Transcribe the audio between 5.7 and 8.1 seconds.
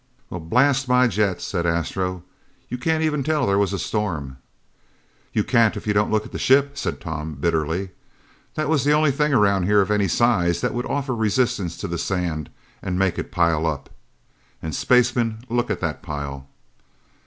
if you don't look at the ship," said Tom bitterly.